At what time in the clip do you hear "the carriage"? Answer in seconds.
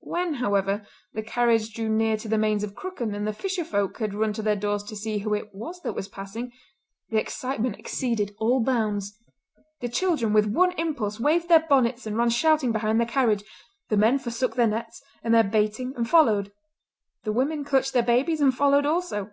1.12-1.72, 13.00-13.44